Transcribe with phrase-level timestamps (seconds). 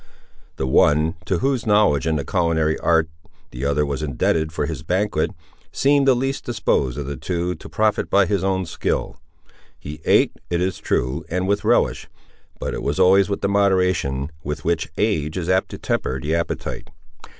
[0.55, 3.07] The one, to whose knowledge in the culinary art
[3.51, 5.29] the other was indebted for his banquet,
[5.71, 9.17] seemed the least disposed of the two to profit by his own skill.
[9.77, 12.07] He ate, it is true, and with a relish;
[12.59, 16.33] but it was always with the moderation with which age is apt to temper the
[16.33, 16.89] appetite.